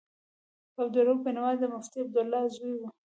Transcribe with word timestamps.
عبدالرؤف 0.81 1.19
بېنوا 1.25 1.49
د 1.61 1.63
مفتي 1.73 1.97
عبدالله 2.03 2.41
زوی 2.55 2.73
و. 2.77 2.81